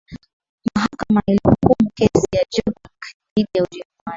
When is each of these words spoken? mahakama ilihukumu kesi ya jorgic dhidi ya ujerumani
mahakama 0.75 1.21
ilihukumu 1.27 1.89
kesi 1.97 2.27
ya 2.35 2.43
jorgic 2.51 3.17
dhidi 3.35 3.49
ya 3.55 3.63
ujerumani 3.63 3.83